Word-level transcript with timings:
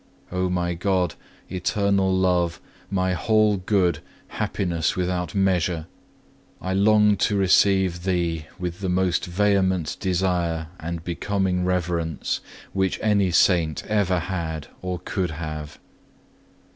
O 0.31 0.49
my 0.49 0.73
God, 0.73 1.13
Eternal 1.47 2.11
Love, 2.11 2.59
my 2.89 3.13
whole 3.13 3.57
Good, 3.57 3.99
Happiness 4.29 4.95
without 4.95 5.35
measure, 5.35 5.85
I 6.59 6.73
long 6.73 7.15
to 7.17 7.35
receive 7.37 8.01
Thee 8.01 8.47
with 8.57 8.79
the 8.79 8.89
most 8.89 9.27
vehement 9.27 9.97
desire 9.99 10.69
and 10.79 11.03
becoming 11.03 11.65
reverence 11.65 12.39
which 12.73 12.99
any 13.03 13.29
Saint 13.29 13.85
ever 13.85 14.17
had 14.17 14.69
or 14.81 14.97
could 15.05 15.29
have. 15.29 15.77